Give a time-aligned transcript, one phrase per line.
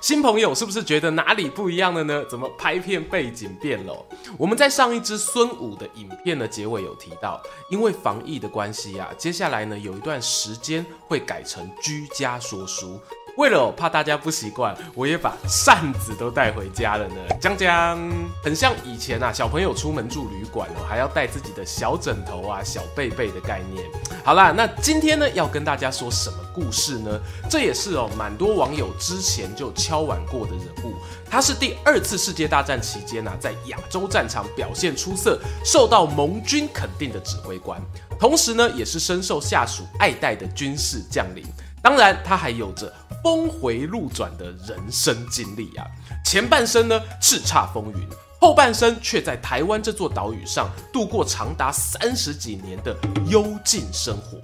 [0.00, 2.24] 新朋友是不是觉得哪里不一样了呢？
[2.24, 4.06] 怎么拍片背景变了？
[4.38, 12.98] 我们在上一支孙武的影片的结尾有提到，因为防疫的关系啊，接下来呢有一段时间会改成居家说书。
[13.36, 17.14] 为了怕大家不习惯，我也把扇子都带回家了呢。
[17.40, 17.98] 将将，
[18.42, 23.84] 很像以前啊，小朋友出门住旅馆哦，还要带自己的小枕头啊、小被被的概念。
[24.24, 27.18] 好啦，那今天呢要跟大家说什么故事呢？
[27.48, 30.94] 这也是哦，蛮多网友之前就敲碗过的人物。
[31.30, 37.80] 他是第二次世界大战期间啊，在亚洲战场表现出色，受到盟军肯定的指挥官，
[38.18, 41.44] 同时呢，也是深受下属爱戴的军事将领。
[41.82, 45.86] 当然，他还有着峰回路转的人生经历啊。
[46.24, 48.08] 前半生呢叱咤风云，
[48.40, 52.96] 后半生却在台湾这座岛屿上度过长达三十几年的
[53.28, 54.38] 幽静生活。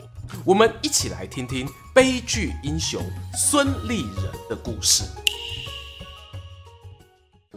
[0.44, 3.00] 我们一起来听听悲剧英雄
[3.36, 5.04] 孙立人的故事。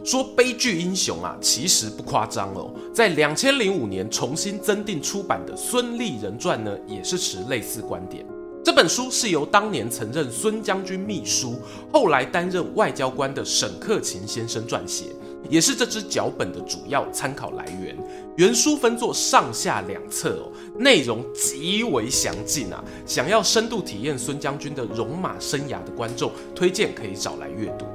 [0.02, 2.72] 说悲剧英雄啊，其实不夸张哦。
[2.94, 8.24] 在两千零五年重新增订出版的《孙立人传》呢，也是持类似观点。
[8.62, 11.58] 这本书是由当年曾任孙将军秘书，
[11.90, 15.06] 后来担任外交官的沈克勤先生撰写，
[15.48, 17.96] 也是这支脚本的主要参考来源。
[18.36, 22.84] 原书分作上下两册哦，内容极为详尽啊。
[23.06, 27.86] 想要深度体验孙将军的戎马生涯的观众，推荐可以找来阅读。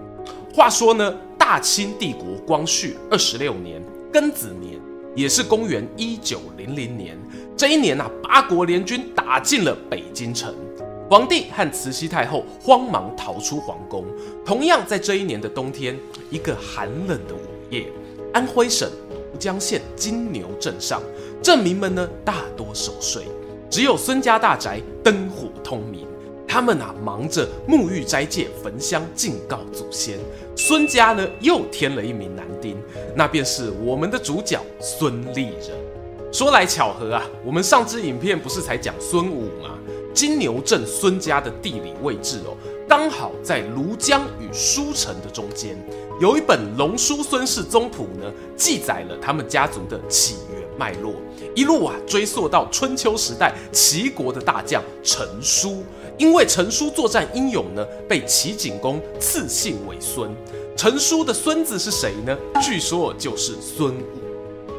[0.52, 4.80] 话说呢，大清帝国光绪二十六年庚子年，
[5.16, 7.18] 也是公元一九零零年。
[7.56, 10.54] 这一年啊，八国联军打进了北京城，
[11.10, 14.06] 皇帝和慈禧太后慌忙逃出皇宫。
[14.46, 15.98] 同样在这一年的冬天，
[16.30, 17.40] 一个寒冷的午
[17.70, 17.88] 夜，
[18.34, 21.02] 安徽省庐江县金牛镇上，
[21.42, 23.24] 镇民们呢大多守岁，
[23.70, 26.06] 只有孙家大宅灯火通明。
[26.48, 30.18] 他们啊忙着沐浴斋戒、焚香敬告祖先。
[30.56, 32.78] 孙家呢又添了一名男丁，
[33.16, 35.72] 那便是我们的主角孙立人。
[36.32, 39.78] 说来巧合啊，我们上支影片不是才讲孙武吗？
[40.14, 42.56] 金牛镇孙家的地理位置哦，
[42.88, 45.78] 刚好在庐江与舒城的中间。
[46.22, 51.16] 有一本《龙叔孙氏宗谱》呢，记载了他们家族的起源脉络，
[51.54, 55.84] 一路啊追溯到春秋时代齐国的大将陈叔。
[56.18, 60.30] 因为陈叔作战英勇呢，被齐景公赐姓为孙。
[60.78, 62.38] 陈叔的孙子是谁呢？
[62.62, 64.04] 据说就是孙武。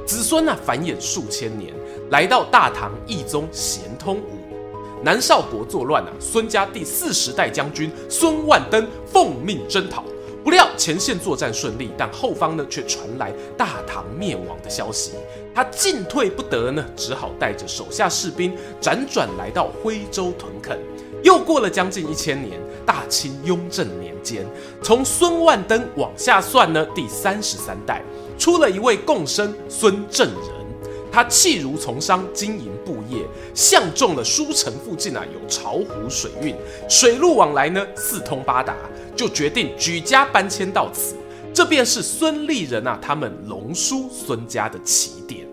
[0.06, 1.74] 子孙啊繁衍数千年，
[2.10, 10.04] 来到大唐懿宗咸通五年，南少国作乱啊，孙家第四十代将军孙万登奉命征讨，
[10.44, 15.12] 不料前线作战顺利，但后方呢却传来大唐灭亡的消息，
[15.54, 20.78] 他进退不得呢，只好带着手下士兵辗转来到徽州屯垦。
[21.26, 22.56] 又过了将近一千年，
[22.87, 24.47] 大清雍正年间，
[24.81, 28.00] 从孙万登往下算呢，第三十三代。
[28.38, 36.54] 出了一位贡生孙正仁，他弃儒从商，经营布业，相中了书城附近啊有巢湖水运，
[36.88, 38.76] 水路往来呢四通八达，
[39.16, 41.16] 就决定举家搬迁到此。
[41.53, 45.44] 这便是孙立人啊他们龙叔孙家的起点。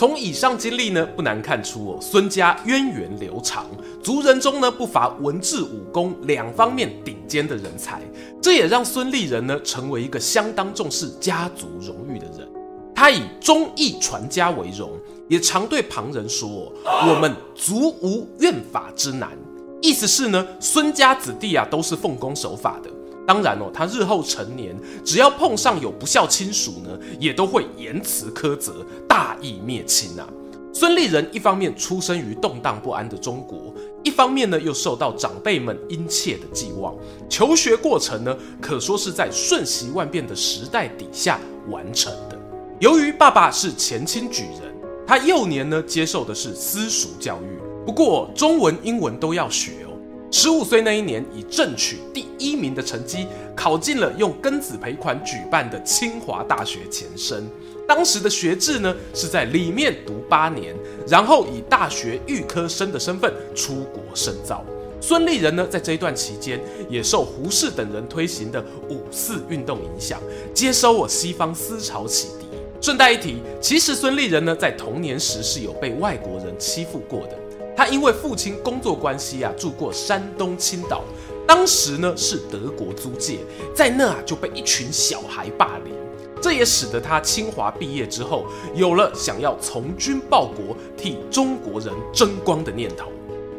[0.00, 3.66] 从以上经历呢，不难看出哦，孙家源远流长，
[4.02, 8.00] 族人中呢不乏文治武功两方面顶尖的人才，
[8.40, 12.48] 这也让孙立人呢成为一个相当重视家族荣誉的人。
[12.94, 14.90] 他以忠义传家为荣，
[15.28, 16.72] 也常对旁人说
[17.06, 19.36] ：“我们族无怨法之难。”
[19.82, 22.88] 意思是呢，孙家子弟啊都是奉公守法的。
[23.26, 24.74] 当然哦，他日后成年，
[25.04, 30.26] 只要碰上有不孝亲属呢，也都会严词苛责，大义灭亲啊。
[30.72, 33.74] 孙立人一方面出生于动荡不安的中国，
[34.04, 36.94] 一方面呢又受到长辈们殷切的寄望，
[37.28, 42.38] 求学过程呢可说是在瞬息万变的时代底下完成的。
[42.78, 44.72] 由于爸爸是前清举人，
[45.04, 49.90] 他幼年呢接受的是私塾教育，不过中文、英文都要学哦。
[50.30, 57.50] 十五岁那一年，以正取第一名的成绩考进了用庚子赔款举办的清华大学前身。
[57.90, 60.72] 当时的学制呢是在里面读八年，
[61.08, 64.64] 然后以大学预科生的身份出国深造。
[65.00, 70.20] 孙立人呢在这一段期间也受胡适等人推行的五四运动影响，
[70.54, 72.46] 接收我西方思潮启迪，
[72.80, 77.36] 顺带一提，其实孙立人呢，在童年时是有被外国人欺负过的。
[77.76, 81.02] 他因为父亲工作关系啊，住过山东青岛，
[81.44, 83.38] 当时呢是德国租界，
[83.74, 85.92] 在那啊就被一群小孩霸凌，
[86.40, 93.10] 这也使得他清华毕业之后，有了想要从军报国、替中国人争光的念头。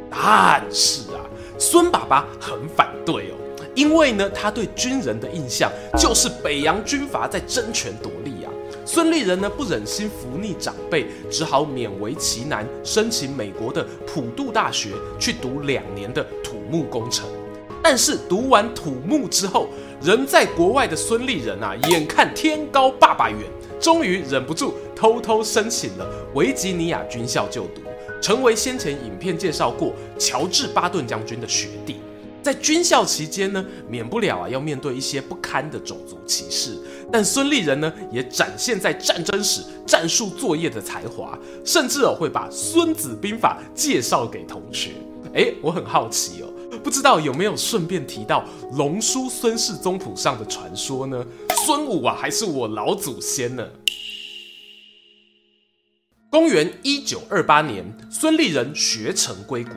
[0.10, 1.24] 但是啊，
[1.58, 3.36] 孙爸爸很反对哦，
[3.74, 8.52] 因为呢，他对军人的印象就是北洋军阀在争权夺利啊。
[8.84, 17.26] 孙立人呢不忍心服逆长辈，只好勉为其难申请美国的普渡大学去读两年的土木工程。
[17.82, 19.70] 但是读完土木之后，
[20.04, 23.40] 人在国外的孙立人啊，眼看天高爸爸远，
[23.80, 27.82] 终于忍不住偷偷申请了维吉尼亚军校就读，
[28.20, 31.98] 成为先前影片介绍过乔治巴顿将军的学弟。
[32.42, 36.76] 在军校期间呢，免不了啊要面对一些不堪的种族歧视，
[37.12, 44.94] 但孙立人呢也展现在战争史战术作业的才华，甚至哦会把《孙子兵法》介绍给同学。
[45.34, 46.51] 诶，我很好奇哦，
[46.84, 48.44] 不知道有没有顺便提到
[48.74, 51.26] 龙叔孙氏宗谱上的传说呢？
[51.66, 53.68] 孙武啊还是我老祖先呢？
[56.30, 59.74] 公元一九二八年，孙立人学成归国。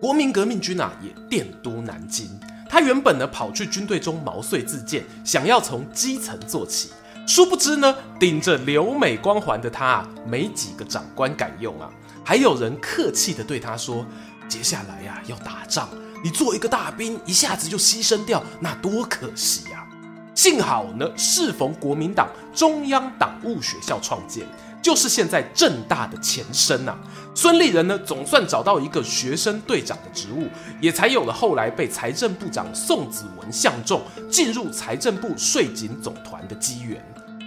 [0.00, 2.28] 国民革命军啊，也电都南京。
[2.68, 6.90] 他原本呢跑去军队中毛遂自荐，想要从基层做起。
[7.26, 11.90] 殊不知呢，顶着留美光环的他啊，没几个长官敢用啊。
[12.24, 14.06] 还有人客气地对他说
[14.48, 15.88] ：“接下来呀、啊，要打仗，
[16.26, 19.86] 你做一个大兵，一下子就牺牲掉，那多可惜呀、啊！”
[20.34, 24.44] 幸好呢，适逢国民党中央党务学校创建。
[24.82, 26.96] 就是现在政大的前身呐、
[27.32, 30.48] 孙立人呢总算找到一个学生队长的职务，
[30.80, 37.00] 也才有了后来被财政部长宋子文相中，进入财政部税警总团的机缘。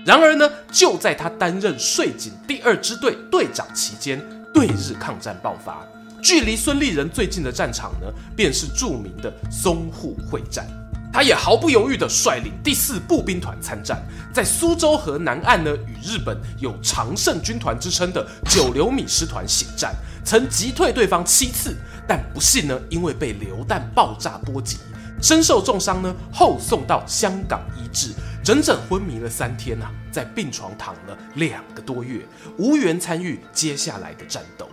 [0.05, 5.85] 然而呢，就在他担任税警第二支队队长期间，对日抗战爆发，
[6.21, 10.67] 距离孙立人最近的战场呢，便是著名的淞沪会战。
[11.11, 13.99] 他也毫不犹豫地率领第四步兵团参战，
[14.31, 21.75] 在苏州河南岸呢，与日本有常胜军团之称的九流米师团血战，曾击退对方七次，
[22.07, 24.77] 但不幸呢，因为被榴弹爆炸波及，
[25.19, 28.13] 身受重伤呢，后送到香港医治，
[28.43, 32.23] 整整昏迷了三天呐、啊，在病床躺了两个多月，
[32.59, 34.69] 无缘参与接下来的战斗。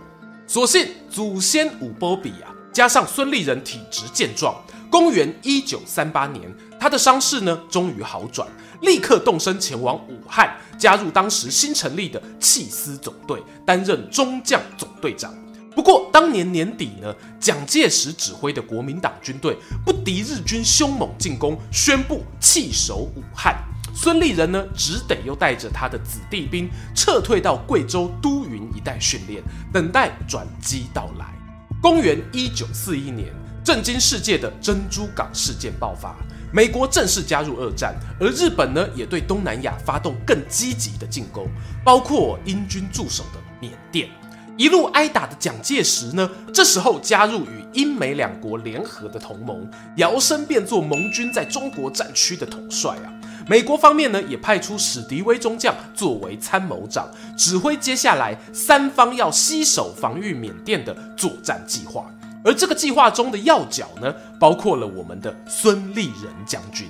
[0.47, 4.55] 所幸祖先有保庇啊，加上孙立人体质健壮。
[4.89, 6.41] 公元一九三八年，
[6.79, 8.47] 他的伤势呢终于好转，
[8.81, 15.35] 立刻动身前往武汉，加入当时新成立的缉私总队，担任中将总队长。
[15.75, 23.57] 不过当年年底呢，蒋介石指挥的国民党军队不敌日军凶猛进攻，宣布弃守武汉。
[23.99, 29.41] 孙立人呢，只得又带着他的子弟兵撤退到贵州都匀一带训练，
[29.73, 31.25] 等待转机到来。
[31.81, 33.33] 公元一九四一年。
[33.63, 36.15] 震惊世界的珍珠港事件爆发，
[36.53, 41.49] 美国正式加入二战，而日本呢也对东南亚发动更积极的进攻，
[41.83, 44.07] 包括英军驻守的缅甸。
[44.55, 53.11] 一路挨打的蒋介石呢，这时候加入与英美两国联合的同盟，摇身变作盟军在中国战区的统帅啊。
[53.49, 62.05] 美国方面呢也派出史迪威中将作为参谋长，指挥接下来三方要携手防御缅甸的作战计划。
[62.43, 66.87] 而这个计划中的要角呢，包括了我们的孙立人将军。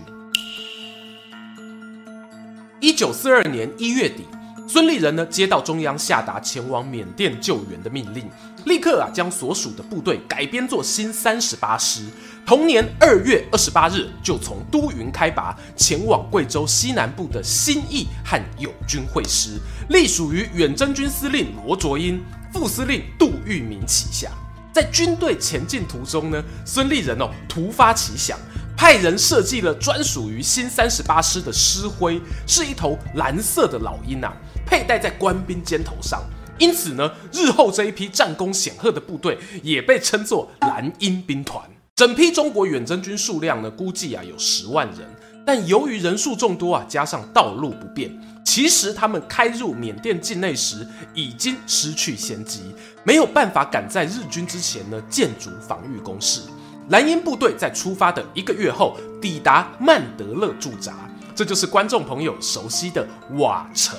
[2.79, 4.25] 一九四二年一月底，
[4.67, 8.29] 孙立人呢接到中央下达前往缅甸救援的命令，
[8.65, 12.03] 立刻啊将所属的部队改编作新三十八师。
[12.47, 22.23] 同年二月二十八日，就从都匀开拔，前往贵州西南部的新义和友军会师，隶属于远征军司令罗卓英、
[22.53, 24.31] 副司令杜聿明旗下。
[24.71, 28.39] 在军队前进途中呢，孙立人哦突发奇想，
[28.77, 34.33] 派人设计了专属于新三十八师的师徽，是一头蓝色的老鹰啊，
[34.65, 36.23] 佩戴在官兵肩头上。
[36.57, 41.61] 因此呢，日后这一批战功显赫的部队也被称作蓝鹰兵团。
[41.97, 44.99] 整批中国远征军数量呢，估计啊有十万人，
[45.43, 48.15] 但由于人数众多啊，加上道路不便。
[48.45, 52.61] 其实他们开入缅甸境内时已经失去先机，
[53.03, 56.41] 没有办法赶在日军之前呢建筑防御工事。
[56.89, 60.93] 蓝鹰部队在出发的一个月后抵达曼德勒驻扎，
[61.33, 63.03] 这就是观众朋友熟悉的
[63.39, 63.97] 瓦城，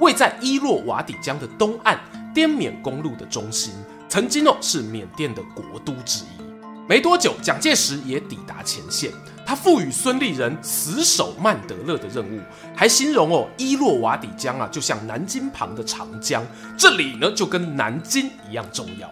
[0.00, 2.00] 位在伊洛瓦底江的东岸，
[2.34, 3.72] 滇缅公路的中心，
[4.08, 6.47] 曾经哦是缅甸的国都之一。
[6.88, 9.12] 没多久，蒋介石也抵达前线。
[9.44, 12.40] 他赋予孙立人死守曼德勒的任务，
[12.74, 16.42] 还形容哦，伊洛瓦底江啊，就像南京旁的长江，
[16.78, 19.10] 这里呢就跟南京一样重要。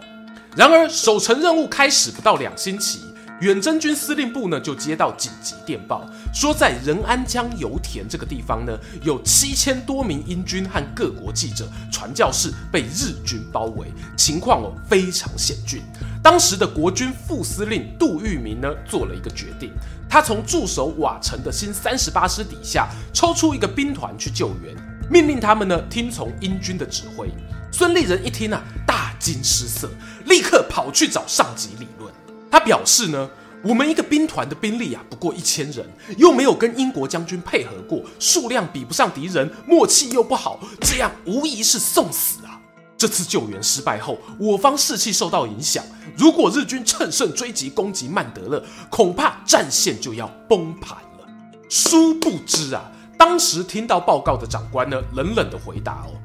[0.55, 3.01] 然而，守城任务开始不到两星期，
[3.39, 15.83] 远征军司令部呢就接到紧急电报，说在仁安江油田这个地方呢，有七千多名英军和各国记者、传教士被日军包围，情况哦非常险峻。
[16.23, 19.71] 当时的国军副司令杜聿明呢做了一个决定。
[20.09, 24.75] 他从驻守瓦城的新三十八师底下抽出一个兵团去救援，
[25.11, 27.29] 命令他们呢听从英军的指挥。
[27.71, 29.87] 孙立人一听啊，大惊失色，
[30.25, 32.11] 立刻跑去找上级理论。
[32.57, 33.29] 他表示呢，
[33.61, 35.85] 我们一个兵团的兵力啊不过一千人，
[36.17, 42.59] 又没有跟英国将军配合过，数量比不上敌人，默契又不好，这样无疑是送死啊。
[42.97, 45.83] 这次救援失败后，我方士气受到影响。
[46.17, 51.27] 如果日军乘胜追击攻击曼德勒，恐怕战线就要崩盘了。
[51.69, 56.17] 殊不知啊，当时听到报告的长官呢，冷冷的回答：“哦，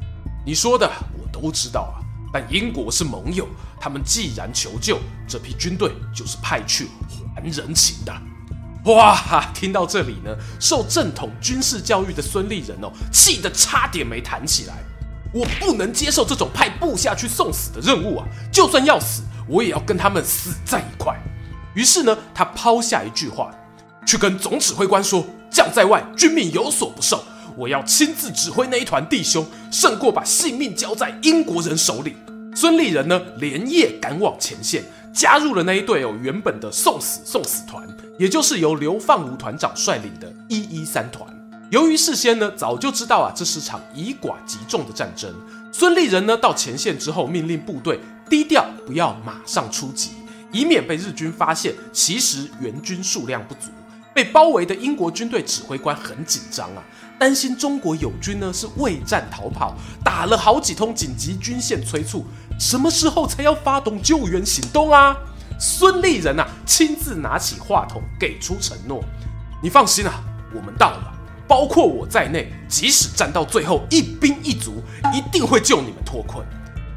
[0.46, 2.00] 你说的我都知道啊，
[2.32, 3.46] 但英国是盟友，
[3.78, 4.98] 他们既然求救，
[5.28, 6.88] 这批军队就是派去
[7.34, 8.12] 还人情的。”
[8.86, 14.82] 哇哈，听到这里呢，受正统军事教育的孙立人哦，气得差点没弹起来。
[15.32, 18.26] 我不能接受这种派部下去送死的任务啊！
[18.52, 21.16] 就算要死，我也要跟他们死在一块。
[21.74, 23.50] 于是呢，他抛下一句话，
[24.04, 27.24] 去跟总指挥官说：“将在外，军命有所不受。
[27.56, 32.16] 我要亲自指挥那一团弟兄，胜过把性命交在英国人手里。”
[32.54, 37.82] 孙立人呢，连夜赶往前线，加入了那一队哦原本的送死送死团，
[38.18, 41.26] 也就是由刘放吾团长率领的一一三团。
[41.71, 45.35] 由于事先呢早就知道啊，这是场以寡击众的战争，
[45.73, 50.11] 孙立人呢到前线之后，命令部队低调，不要马上出击，
[50.52, 51.75] 以免被日军发现。
[51.90, 53.71] 其实援军数量不足，
[54.12, 56.85] 被包围的英国军队指挥官很紧张啊，
[57.23, 62.26] 担心中国友军呢是畏战逃跑，打了好几通紧急军线催促，
[62.59, 65.17] 什么时候才要发动救援行动啊？
[65.57, 69.05] 孙立人啊亲自拿起话筒给出承诺
[69.62, 70.21] ：“你放心啊，
[70.52, 71.12] 我们到了。”
[71.47, 74.83] 包括我在内，即使战到最后一兵一卒，
[75.14, 76.45] 一定会救你们脱困。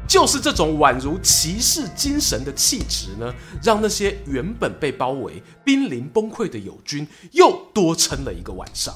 [0.08, 8.92] 就是这种宛如骑士精神的气质呢，让那些原本被包围、濒临崩溃的友军又多撑了一个晚上。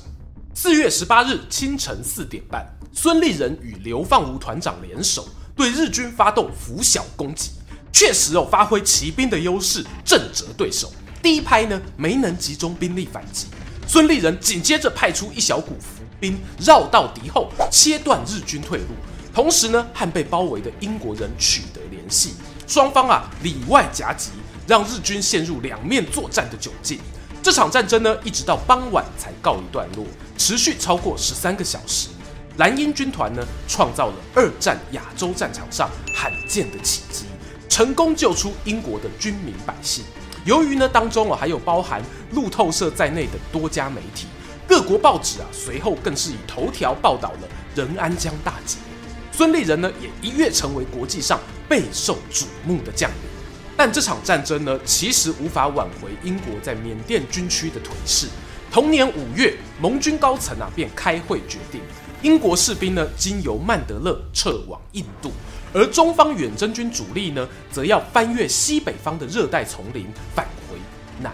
[0.52, 5.26] 四月十八日清晨四点半，孙立人与刘放吾团长联手
[5.56, 7.52] 对日军发动拂晓攻击，
[7.92, 10.92] 确实有发挥骑兵的优势，震慑对手。
[11.22, 13.46] 第一拍呢没能集中兵力反击。
[13.86, 18.86] 孙立人紧接着派出一小股伏兵绕到敌后，切断日军退路，
[19.32, 22.34] 同时呢和被包围的英国人取得联系，
[22.66, 24.30] 双方啊里外夹击，
[24.66, 26.98] 让日军陷入两面作战的窘境。
[27.42, 30.04] 这场战争呢一直到傍晚才告一段落，
[30.36, 32.08] 持续超过十三个小时。
[32.58, 37.24] 蓝英军团呢创造了二战亚洲战场上罕见的奇迹，
[37.68, 40.04] 成功救出英国的军民百姓。
[40.44, 44.26] 由于呢，当中啊还有包含路透社在内的多家媒体，
[44.68, 48.76] 各国报纸啊随后更是以头条报道了仁安江大捷。
[49.32, 53.29] 孙立人呢也一跃成为国际上备受瞩目的将领。
[53.76, 58.26] 但这场战争呢，其实无法挽回英国在缅甸军区的颓势。
[58.70, 61.80] 同年五月，盟军高层啊便开会决定，
[62.22, 65.32] 英国士兵呢经由曼德勒撤往印度。
[65.72, 70.76] 而中方远征军主力呢，则要翻越西北方的热带丛林返回
[71.22, 71.32] 南。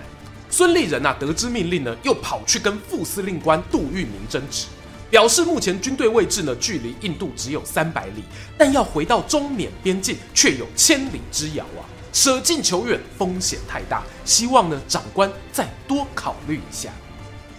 [0.48, 4.66] 孙立人啊，得知命令呢，又跑去跟副司令官杜聿明争执，
[5.10, 8.22] 表示目前军队位置呢，距离印度只有三百里，
[8.56, 16.90] 但要回到中缅边境却有千里之遥啊，舍近求远，风险太大，希望呢，长官再多考虑一下。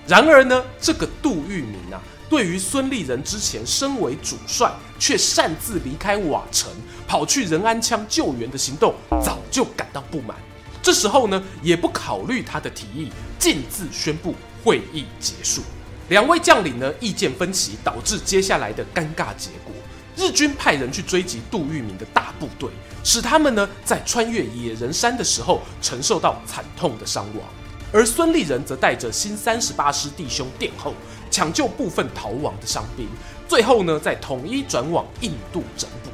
[0.07, 2.01] 然而呢，这个杜聿明啊。
[2.29, 6.69] 对于孙立人之前身为主帅却擅自离开瓦城
[7.07, 10.35] 跑去仁安羌救援的行动，早就感到不满。
[10.83, 15.61] 这时候呢，也不考虑他的提议，径自宣布会议结束。
[16.09, 19.73] 两位将领呢，意见分歧，导致接下来的尴尬结果。
[20.17, 22.69] 日军派人去追击杜聿明的大部队，
[23.03, 27.47] 使他们呢在穿越野人山的时候承受到惨痛的伤亡。
[27.93, 30.93] 而孙立人则带着新三十八师弟兄殿后。
[31.29, 33.05] 抢救部分逃亡的伤兵，
[33.49, 36.09] 最后呢，再统一转往印度整补。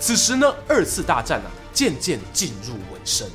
[0.00, 3.28] 此时呢，二次大战啊，渐渐进入尾声。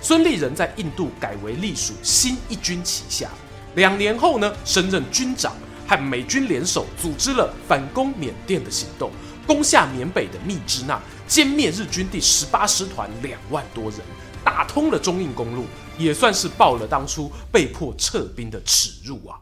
[0.00, 3.28] 孙立人在印度改为隶属新一军旗下。
[3.74, 5.52] 两年后呢，升任军长，
[5.88, 9.10] 和美军联手组织了反攻缅甸的行动，
[9.46, 14.00] 攻下缅北的密支那，歼灭日军第十八师团两万多人，
[14.44, 15.64] 打通了中印公路，
[15.96, 19.38] 也算是报了当初被迫撤兵的耻辱啊。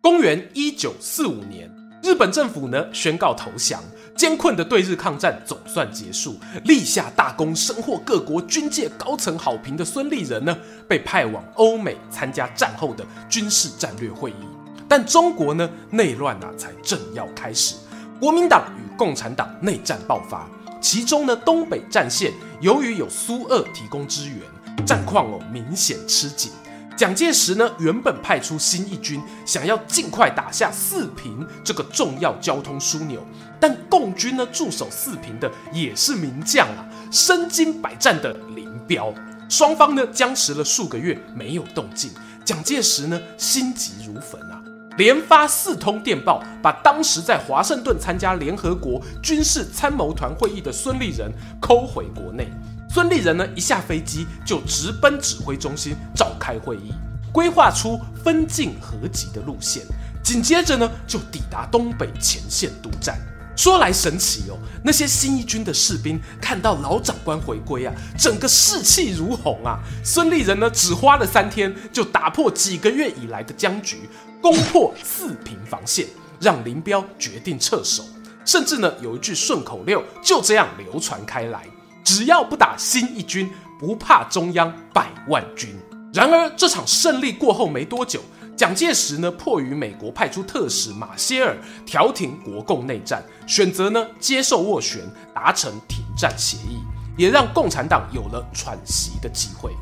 [0.00, 1.70] 公元一九四五年，
[2.02, 3.82] 日本政府呢宣告投降，
[4.16, 10.58] 艰困的对日抗战总算结束，立下大功，深获各国军界高层好评的孙立人呢，
[10.88, 14.53] 被派往欧美参加战后的军事战略会议。
[14.88, 17.76] 但中国呢，内乱啊才正要开始，
[18.20, 20.48] 国民党与共产党内战爆发，
[20.80, 26.52] 其中呢东北战线由于有苏俄提供支援，战况哦明显吃紧。
[26.96, 33.20] 蒋介石呢原本派出新一军，想要尽快打下四平这个重要交通枢纽，
[33.58, 39.12] 但共军呢驻守四平的也是名将啊，身经百战的林彪，
[39.48, 42.12] 双方呢僵持了数个月没有动静，
[42.44, 44.62] 蒋介石呢心急如焚啊。
[44.96, 52.48] 连发四通电报，把当时在华盛顿参加联合国军事参谋团会议的孙立人抠回国内。
[52.88, 56.92] 孙立人呢，一下飞机就直奔指挥中心召开会议，
[57.32, 59.82] 规划出分进合击的路线。
[60.22, 63.18] 紧接着呢，就抵达东北前线督战。
[63.56, 69.78] 说来神奇哦，那些新一军的士兵看到老长官回归啊，整个士气如虹啊。
[70.04, 74.08] 孙立人呢，只花了三天就打破几个月以来的僵局，
[74.42, 76.06] 攻破四平防线，
[76.40, 78.04] 让林彪决定撤守。
[78.44, 81.64] 甚至呢，有一句顺口溜就这样流传开来：
[82.02, 85.74] 只要不打新一军，不怕中央百万军。
[86.12, 88.20] 然而这场胜利过后没多久。
[88.56, 95.02] 蒋介石呢，迫于美国派出特使马歇尔调停国共内战，选择呢接受斡旋，
[95.34, 96.78] 达成停战协议，
[97.16, 99.72] 也让共产党有了喘息的机会。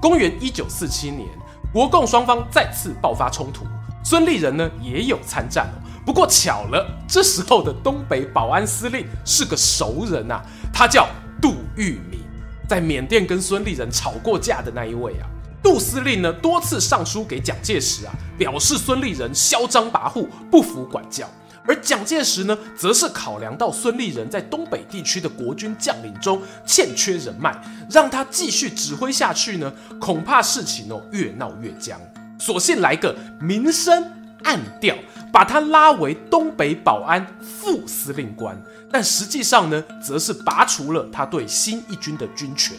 [0.00, 1.26] 公元一九四七年，
[1.72, 3.64] 国共双方再次爆发冲突，
[4.04, 5.66] 孙立人呢也有参战。
[6.04, 11.08] 不过巧了，这时候的东北保安司令是个熟人啊，他叫
[11.40, 12.20] 杜聿明，
[12.68, 15.24] 在缅甸跟孙立人吵过架的那一位啊。
[15.62, 21.28] 杜司令呢多次上书给蒋介石啊，表示孙立人嚣张跋扈，不服管教。
[21.66, 27.54] 而蒋介石呢，则是考量到孙立人在东北地区的国军将领中欠缺人脉，
[27.90, 32.00] 让他继续指挥下去呢，恐怕事情哦越闹越僵，
[32.38, 34.02] 索性来个明升
[34.44, 34.96] 暗调，
[35.30, 38.58] 把他拉为东北保安副司令官。
[38.90, 42.74] 但实际上呢，则是拔除了他对新一军的军权。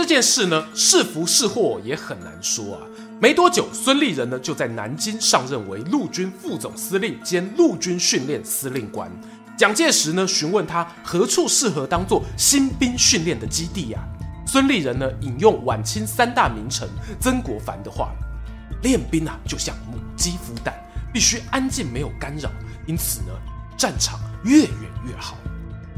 [0.00, 2.80] 这件事呢，是福是祸也很难说啊。
[3.20, 9.12] 没多久，孙立人呢就在南京上任为陆军副总司令兼陆军训练司令官。
[9.58, 14.08] 蒋介石呢询问他何处适合当做新兵训练的基地呀、啊？
[14.46, 16.88] 孙立人呢引用晚清三大名臣
[17.20, 18.10] 曾国藩的话
[18.82, 20.74] ：“练兵啊，就像母鸡孵蛋，
[21.12, 22.50] 必须安静没有干扰。
[22.86, 23.34] 因此呢，
[23.76, 24.70] 战场越远
[25.06, 25.36] 越好。”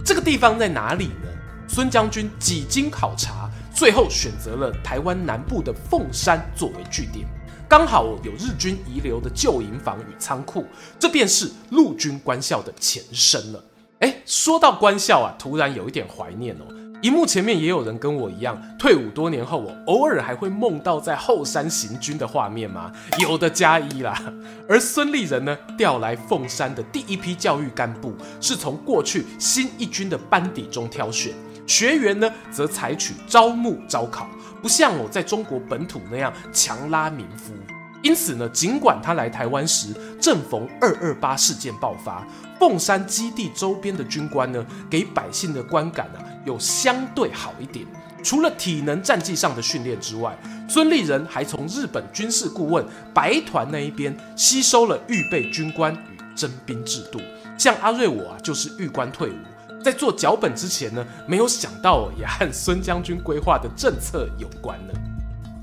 [0.04, 1.28] 这个地方在哪里呢？
[1.68, 3.48] 孙将军几经考察。
[3.74, 7.26] 最后选择了台湾南部的凤山作为据点，
[7.68, 10.66] 刚好有日军遗留的旧营房与仓库，
[10.98, 13.64] 这便是陆军官校的前身了。
[14.00, 16.64] 诶，说到官校啊，突然有一点怀念哦。
[17.02, 22.92] 荧幕前面也有人跟我一样，退伍多年后，我偶尔还会梦到在后山行军的画面吗？
[23.18, 24.16] 有的加一啦。
[24.68, 31.32] 而孙立人呢，调来凤山的第一批教育干部，是从过去新一军的班底中挑选。
[31.72, 34.28] 学员呢，则采取招募招考，
[34.60, 37.54] 不像我在中国本土那样强拉民夫。
[38.02, 39.88] 因此呢，尽管他来台湾时
[40.20, 42.26] 正逢二二八事件爆发，
[42.60, 47.86] 凤山基地周边的军官呢，给百姓的观感、啊，有相对好一点。
[48.22, 50.36] 除了体能战绩上的训练之外，
[50.68, 57.18] 孙立人还从日本军事顾问白团那一边吸收了预备军官与征兵制度。
[57.56, 59.36] 像阿瑞我啊，就是预官退伍。
[59.82, 64.94] 在做脚本之前呢，没有想到也和孙将军规划的政策有关呢。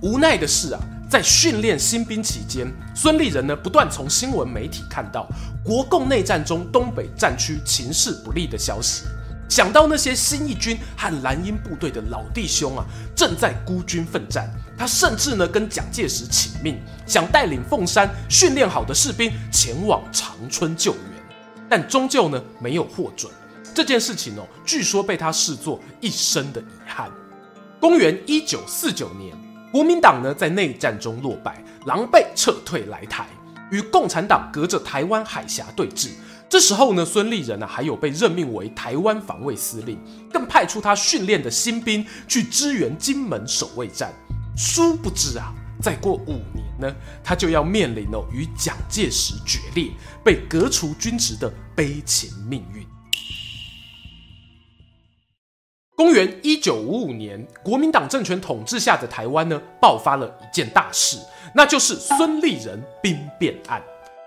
[0.01, 0.79] 无奈的是啊，
[1.09, 5.27] 在训练新兵期间，孙立人呢不断从新闻媒体看到
[5.63, 9.05] 国共内战中东北战区情势不利的消息，
[9.49, 21.01] 想到那些新一军和蓝鹰部队的老弟兄啊正在孤军奋战，他甚至呢跟蒋介石请命，想带领凤山训练好的士兵前往长春救援，
[21.69, 23.31] 但终究呢没有获准。
[23.79, 27.09] 这件事情哦，据说被他视作一生的遗憾。
[27.79, 29.33] 公元一九四九年，
[29.71, 33.25] 国民党呢在内战中落败，狼狈撤退来台，
[33.71, 36.09] 与共产党隔着台湾海峡对峙。
[36.49, 39.97] 这时候呢，孙立人呢还有被任命为台湾防卫司令，
[40.29, 44.11] 更派出他训练的新兵去支援金门守卫战。
[44.57, 52.85] 殊不知啊，再过五年呢，他就要面临哦与蒋介石决裂，被革除军职的悲情命运。
[55.99, 61.17] 公元一九五五年，国民党政权统治下的台湾呢，爆发了一件大事，
[61.53, 63.83] 那就是孙立人兵变案。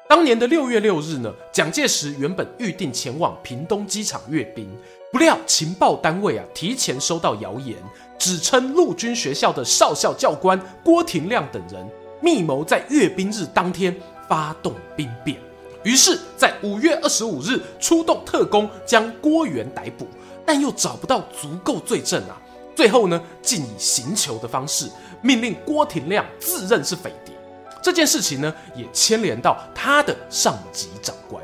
[0.06, 4.68] 当年的六月六日呢，蒋介石原本预定前往屏东机场阅兵，
[5.10, 7.78] 不料情报单位啊提前收到谣言，
[8.18, 11.88] 指称陆军学校的少校教官郭廷亮等人
[12.20, 13.96] 密谋在阅兵日当天
[14.28, 15.38] 发动兵变，
[15.84, 20.06] 于是，在五月二十五日出动特工将郭元逮捕，
[20.44, 22.40] 但又找不到足够罪证啊，
[22.74, 27.34] 最后呢，竟以刑求的方式命令郭廷亮自认是匪谍。
[27.82, 31.42] 这件事情呢，也牵连到他的上级长官。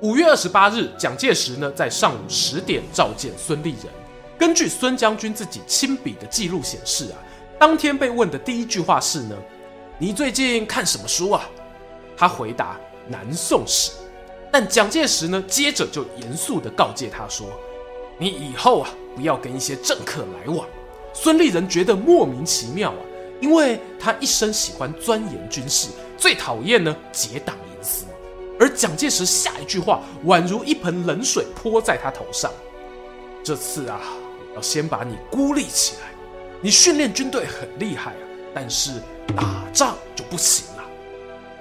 [0.00, 3.86] 五月二十八日，蒋介石呢在上午十点召见孙立人。
[4.38, 7.18] 根据孙将军自己亲笔的记录显示啊，
[7.58, 9.36] 当天被问的第一句话是呢
[9.98, 11.48] ：“你最近看什么书啊？”
[12.16, 13.92] 他回答：“南宋史。”
[14.50, 17.46] 但蒋介石呢接着就严肃地告诫他说
[18.20, 20.64] ：“你以后啊不要跟一些政客来往。”
[21.12, 22.98] 孙立人觉得莫名其妙啊。
[23.40, 28.04] 因为他一生喜欢钻研军事，最讨厌呢结党营私，
[28.58, 32.52] 而蒋介石下一句话宛如一盆冷水泼在他头上。
[33.42, 33.98] 这次啊，
[34.54, 36.10] 要先把你孤立起来。
[36.60, 39.00] 你训练军队很厉害啊，但是
[39.34, 40.84] 打仗就不行了。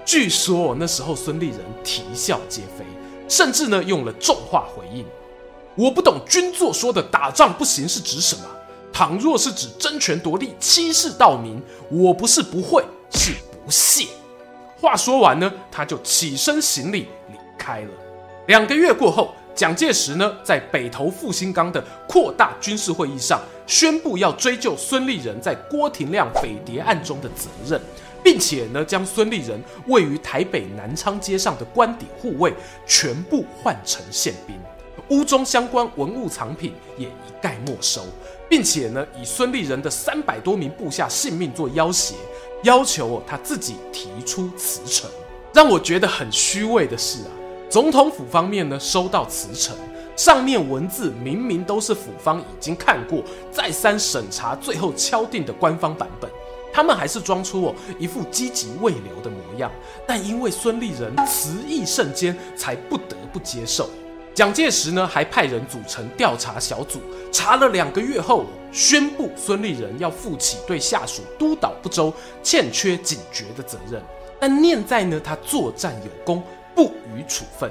[0.03, 2.83] 据说那时候孙立人啼笑皆非，
[3.29, 5.05] 甚至呢用了重话回应
[5.79, 8.41] ：“我不懂军座说的打仗不行是指什么。”
[8.91, 13.31] 倘若是指争权夺利、欺世盗名，我不是不会，是
[13.63, 14.07] 不屑。
[14.81, 17.89] 话说完呢，他就起身行礼离开了。
[18.47, 27.79] 两个月过后，蒋介石呢在北投复兴岗的扩大军事会议上宣布要追究孙立人在郭廷亮匪谍案中的责任，
[28.21, 32.53] 并且呢将孙立人位于台北南昌街上的官邸护卫
[32.85, 34.57] 全部换成宪兵，
[35.09, 38.01] 屋中相关文物藏品也一概没收。
[38.49, 42.15] 并且呢，以孙立人的三百多名部下性命做要挟，
[42.63, 45.07] 要求他自己提出辞呈。
[45.53, 47.31] 让我觉得很虚伪的是啊，
[47.69, 49.75] 总统府方面呢收到辞呈，
[50.15, 56.27] 上面文字明明都是府方已经看过、再三审查、最后敲定的官方版本，
[56.73, 59.71] 他们还是装出哦一副积极未留的模样。
[60.07, 63.87] 但因为孙立人辞意甚坚，才不得不接受。
[64.33, 74.01] 蒋介石呢，还派人组成调查小组，查了两个月后，宣布孙立人要负起对下属督导不周、欠缺警觉的责任。
[74.39, 76.41] 但念在呢，他作战有功，
[76.73, 77.69] 不予处分。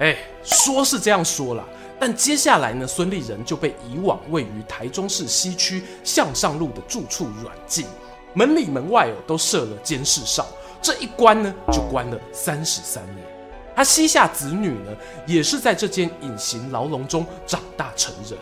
[0.00, 1.64] 哎，说是这样说啦，
[1.98, 7.86] 但接下来呢，孙立人就被移往位于台中市西区向上路的住处软禁，
[8.34, 10.46] 门里门外哦都设了监视哨，
[10.82, 13.31] 这一关呢就关了三十三年。
[13.74, 14.90] 他膝下子女呢，
[15.26, 18.38] 也是在这间隐形牢笼中长大成人，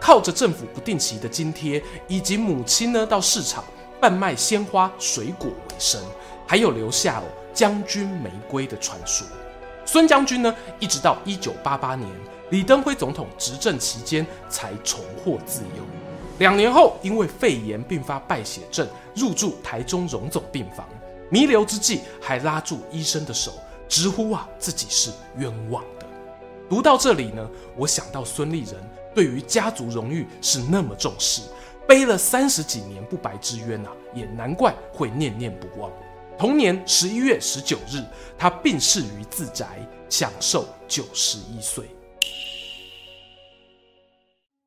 [0.00, 3.64] 靠着政府不定期的津贴，以及母亲呢到市场
[4.00, 6.00] 贩卖鲜花水果为生，
[6.46, 9.26] 还有留下哦将军玫瑰的传说。
[9.84, 12.08] 孙将军呢，一直到一九八八年
[12.50, 15.84] 李登辉总统执政期间才重获自由。
[16.38, 20.88] 两年后，因为肺炎并发败血症，入住台中荣总病房，
[21.30, 23.52] 弥留之际还拉住医生的手。
[23.92, 26.06] 直呼啊，自己是冤枉的。
[26.66, 28.74] 读到这里呢，我想到孙立人
[29.14, 31.42] 对于家族荣誉是那么重视，
[31.86, 35.92] 背了三十几年不白之冤啊，也难怪会念念不忘。
[36.38, 38.02] 同年十一月十九日，
[38.38, 41.84] 他病逝于自宅，享寿九十一岁。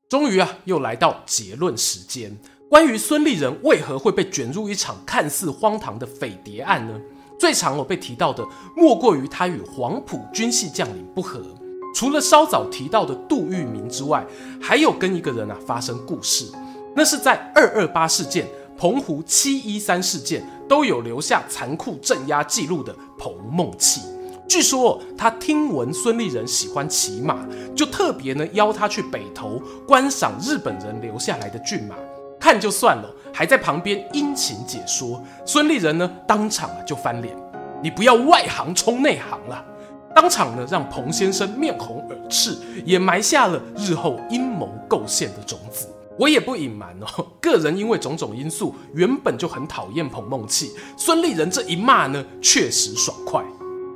[0.08, 2.38] 终于啊，又来到结论时间。
[2.70, 7.02] 关于孙立人为何会被卷入一场看似荒唐的匪谍案呢？
[7.38, 8.46] 最常我被提到的，
[8.76, 11.42] 莫过于他与黄埔军系将领不和。
[11.94, 14.26] 除了稍早提到的杜聿明之外，
[14.62, 16.52] 还有跟一个人啊发生故事。
[16.96, 24.00] 那是在二二八事件、澎湖七一三事件都有留下残酷镇压记录的彭孟缉。
[24.48, 31.96] 据说他听闻孙立人喜欢骑马，就特别呢邀他去北投观赏日本人留下来的骏马。
[32.46, 35.20] 看就算了，还在旁边殷勤解说。
[35.48, 37.36] 孙立人呢，当场啊就翻脸，
[37.82, 39.66] 你不要外行冲内行了。
[40.14, 42.56] 当场呢，让彭先生面红耳赤，
[42.86, 45.88] 也埋下了日后阴谋构陷的种子。
[46.20, 50.70] 我也不隐瞒哦， 个人因为种种因素，原本就很讨厌彭孟缉。
[50.96, 53.44] 孙立人这一骂呢，确实爽快。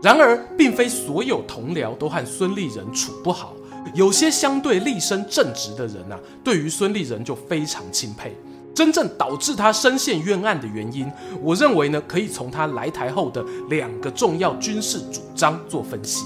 [0.01, 3.53] 然而，并非所有同僚都和孙立人处不好。
[3.93, 8.35] 有些相对立身正直的人啊，对于孙立人就非常钦佩。
[8.75, 11.11] 真正导致他深陷冤案的原因，
[11.41, 16.23] 我认为呢，可以从他来台后的两个重要军事主张做分析。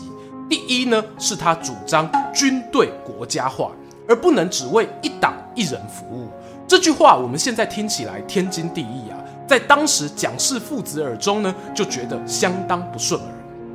[0.47, 3.71] 第一呢，是他主张军队国家化，
[4.07, 6.27] 而不能只为一党一人服务。
[6.67, 13.29] 这句话我们现在听起来天经地义啊，在当时蒋氏父子耳中呢，就觉得相当不顺耳。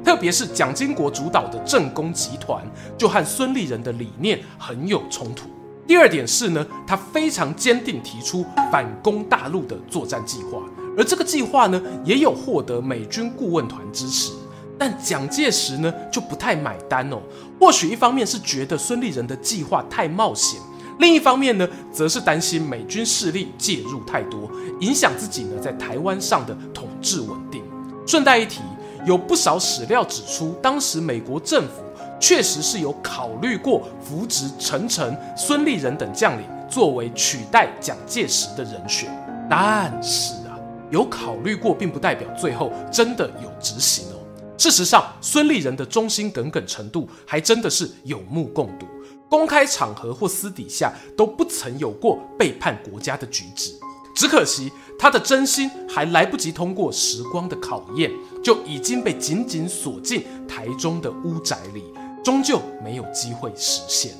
[0.05, 2.65] 特别是蒋经国主导的政工集团，
[2.97, 5.49] 就和孙立人的理念很有冲突。
[5.87, 10.63] 第二点是呢，他非常坚定提出反攻大陆的作战计划，
[10.97, 14.33] 而这个计划呢，也有获得美军顾问团支持。
[14.79, 17.19] 但蒋介石呢，就不太买单哦。
[17.59, 20.61] 或许一方面是觉得孙立人的计划太冒险，
[21.01, 24.49] 另一方面呢，则是担心美军势力介入太多，
[24.81, 27.63] 影响自己呢在台湾上的统治稳定。
[28.07, 28.61] 顺带一提，
[29.07, 31.83] 有不少史料指出，当时美国政府。
[32.21, 39.09] 确实是有考虑过扶植陈诚、孙立人等将领作为取代蒋介石的人选，
[39.49, 40.59] 但是啊，
[40.91, 44.19] 有考虑过，并不代表最后真的有执行哦。
[44.59, 48.87] 事实上，孙立人的忠心耿耿程度还真的是有目共睹，
[49.31, 53.75] 公开场合或私底下都不曾有过背叛国家的举止。
[54.19, 58.11] 只可惜他的真心还来不及通过时光的考验，
[58.43, 61.85] 就已经被紧紧锁进台中的屋宅里。
[62.25, 64.19] 终究没有机会实现了。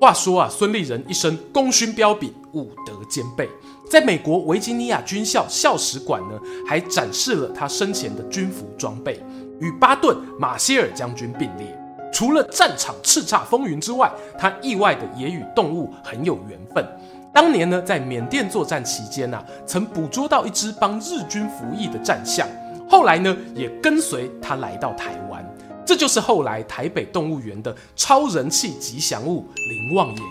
[0.00, 3.48] 话说啊，孙立人一生功勋彪炳，武德兼备，
[3.90, 9.20] 在美国维吉尼亚军校校史馆呢，还展示了他生前的军服装备，
[9.58, 11.76] 与巴顿、马歇尔将军并列。
[12.12, 16.86] 除了战场叱咤风云之外，他意外的也与动物很有缘分。
[17.34, 22.46] 当年呢，在缅甸作战期间啊，曾捕捉到一只帮日军服役的战象，
[22.88, 25.42] 后来呢，也跟随他来到台湾。
[25.84, 30.22] 这就是后来台北动物园的超人气吉祥物林旺爷爷。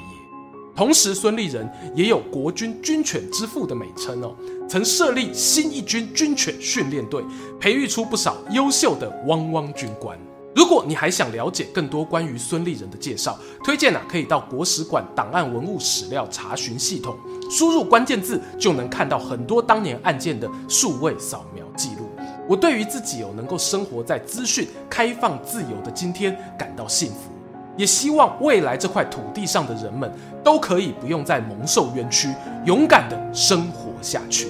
[0.73, 4.35] 同时，孙立人也有国军军犬之父的美称哦，
[4.69, 7.21] 曾设立新一军军犬训练队，
[7.59, 10.17] 培育出不少优秀的汪汪军官。
[10.53, 17.15] 如果你还想了解更多关于孙立人的介绍，推荐啊可以到国史馆档案文物史料查询系统，
[17.49, 22.09] 输入关键字就能看到很多当年案件的数位扫描记录。
[22.49, 27.31] 我对于自己有能够生活在资讯开放自由的今天感到幸福，
[27.77, 30.11] 也希望未来这块土地上的人们
[30.43, 32.27] 都可以不用再蒙受冤屈，
[32.65, 34.49] 勇敢地生活下去。